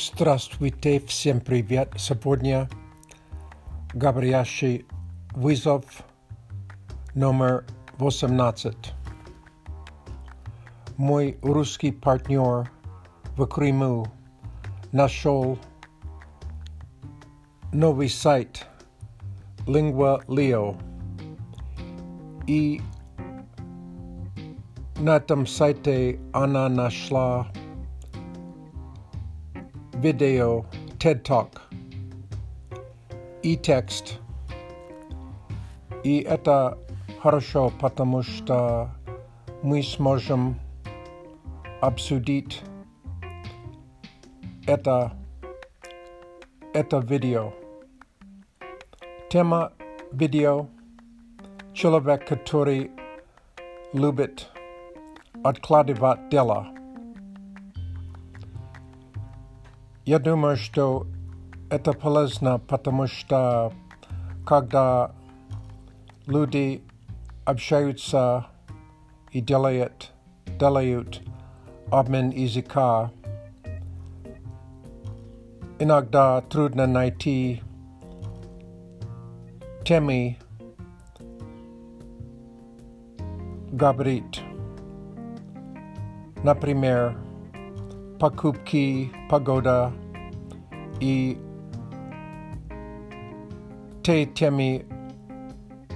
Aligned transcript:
Здравствуйте, 0.00 1.00
всем 1.00 1.40
привет. 1.40 1.92
Сегодня 1.96 2.68
говорящий 3.92 4.86
вызов 5.32 5.84
номер 7.16 7.64
18. 7.96 8.76
Мой 10.96 11.36
русский 11.42 11.90
партнер 11.90 12.70
в 13.36 13.46
Крыму 13.46 14.06
нашел 14.92 15.58
новый 17.72 18.08
сайт 18.08 18.68
Lingua 19.66 20.24
Leo. 20.26 20.76
И 22.46 22.80
на 25.00 25.16
этом 25.16 25.44
сайте 25.44 26.20
она 26.32 26.68
нашла 26.68 27.48
видео 29.97 30.65
TED 30.99 31.23
Talk 31.23 31.59
и 33.41 33.57
текст. 33.57 34.19
И 36.03 36.19
это 36.19 36.77
хорошо, 37.21 37.71
потому 37.79 38.21
что 38.21 38.89
мы 39.61 39.83
сможем 39.83 40.59
обсудить 41.81 42.61
это, 44.65 45.13
это 46.73 46.99
видео. 46.99 47.53
Тема 49.29 49.71
видео – 50.11 51.73
человек, 51.73 52.27
который 52.27 52.91
любит 53.93 54.49
откладывать 55.43 56.29
дела – 56.29 56.76
Я 60.07 60.19
думаю, 60.19 60.57
что 60.57 61.07
это 61.69 61.93
полезно, 61.93 62.59
потому 62.59 63.07
что 63.07 63.71
когда 64.45 65.11
люди 66.27 66.83
общаются 67.45 68.47
и 69.31 69.41
делают, 69.41 70.11
делают 70.59 71.21
обмен 71.89 72.29
языка, 72.29 73.11
иногда 75.79 76.41
трудно 76.41 76.85
найти 76.85 77.61
темы 79.83 80.37
говорить. 83.71 84.41
Например, 86.43 87.17
покупки, 88.18 89.12
погода 89.28 89.92
и 91.00 91.38
те 94.02 94.26
темы, 94.26 94.84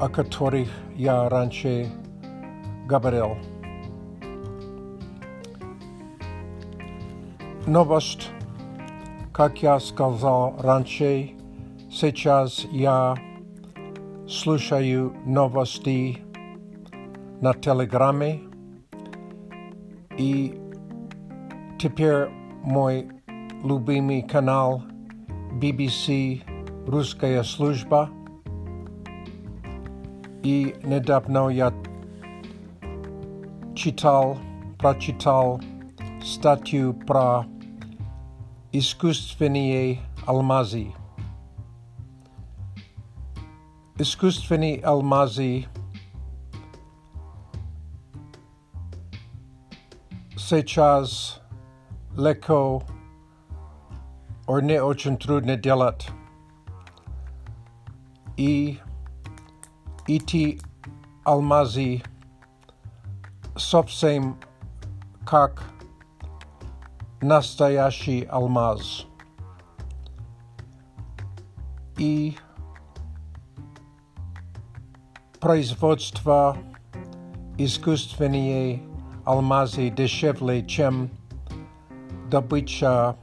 о 0.00 0.08
которых 0.08 0.68
я 0.94 1.28
раньше 1.28 1.90
говорил. 2.86 3.36
Новость, 7.66 8.30
как 9.32 9.62
я 9.62 9.80
сказал 9.80 10.54
раньше, 10.60 11.32
сейчас 11.90 12.66
я 12.70 13.16
слушаю 14.28 15.14
новости 15.24 16.18
на 17.40 17.54
Телеграме 17.54 18.42
и 20.16 20.60
Теперь 21.84 22.30
мой 22.62 23.10
любимый 23.62 24.22
канал 24.22 24.82
BBC 25.60 26.42
«Русская 26.86 27.42
служба». 27.42 28.08
И 30.42 30.74
недавно 30.82 31.50
я 31.50 31.74
читал, 33.76 34.38
прочитал 34.78 35.60
статью 36.22 36.94
про 36.94 37.44
искусственные 38.72 39.98
алмазы. 40.24 40.86
Искусственные 43.98 44.80
алмазы 44.80 45.66
сейчас 50.38 51.43
легко 52.15 52.83
or 54.47 54.61
не 54.61 54.81
очень 54.81 55.17
трудно 55.17 55.55
делать. 55.55 56.09
И 58.35 58.79
эти 60.07 60.59
алмазы 61.23 62.01
совсем 63.55 64.39
как 65.25 65.61
настоящий 67.21 68.23
алмаз. 68.23 69.05
И 71.97 72.37
производство 75.39 76.57
искусственные 77.57 78.81
алмазы 79.25 79.89
дешевле, 79.89 80.65
чем 80.65 81.11
добыча 82.33 83.15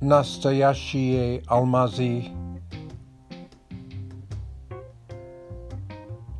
настоящие 0.00 1.42
алмазы 1.46 2.24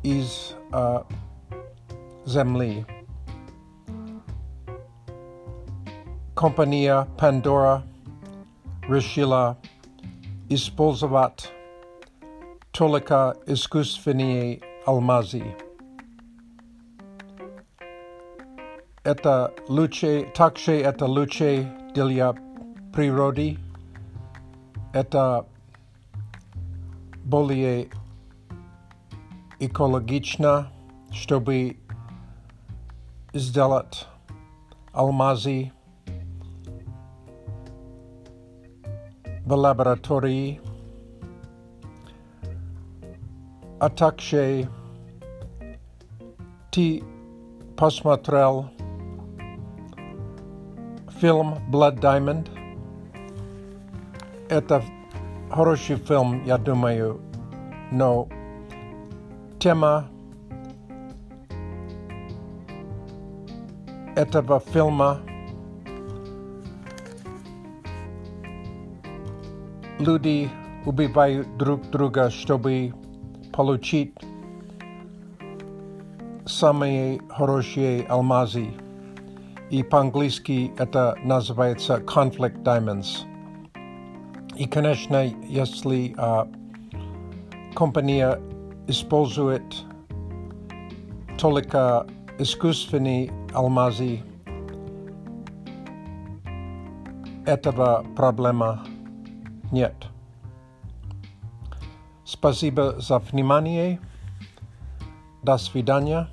из 0.03 0.55
uh, 0.71 1.05
земли. 2.25 2.85
Компания 6.35 7.07
Pandora 7.17 7.81
решила 8.87 9.57
использовать 10.49 11.49
только 12.71 13.35
искусственные 13.47 14.61
алмазы. 14.85 15.55
это 19.09 19.53
лучше, 19.67 20.27
также 20.35 20.73
это 20.81 21.05
лучше 21.05 21.71
для 21.93 22.33
природы, 22.93 23.57
это 24.93 25.45
более 27.23 27.89
экологично, 29.59 30.71
чтобы 31.11 31.77
сделать 33.33 34.07
алмазы 34.91 35.71
в 39.45 39.53
лаборатории, 39.53 40.61
а 43.79 43.89
также 43.89 44.67
ты 46.71 47.03
посмотрел 47.77 48.71
фильм 51.19 51.55
Blood 51.71 51.99
Diamond. 51.99 52.49
Это 54.49 54.83
хороший 55.49 55.95
фильм, 55.95 56.43
я 56.45 56.57
думаю, 56.57 57.21
но 57.91 58.27
тема 59.59 60.07
этого 64.15 64.59
фильма 64.59 65.19
люди 69.99 70.49
убивают 70.85 71.57
друг 71.57 71.89
друга, 71.89 72.29
чтобы 72.29 72.93
получить 73.51 74.13
самые 76.45 77.19
хорошие 77.29 78.05
алмазы 78.07 78.67
И 79.70 79.82
по-английски 79.84 80.72
это 80.78 81.16
называется 81.22 81.98
Conflict 81.98 82.62
Diamonds. 82.62 83.24
И, 84.56 84.66
конечно, 84.66 85.24
если 85.48 86.12
а, 86.18 86.48
компания 87.74 88.40
использует 88.88 89.62
только 91.38 92.06
искусственные 92.38 93.32
алмазы, 93.54 94.22
этого 97.46 98.04
проблема 98.16 98.84
нет. 99.72 99.94
Спасибо 102.24 103.00
за 103.00 103.18
внимание. 103.18 104.00
До 105.42 105.56
свидания. 105.58 106.28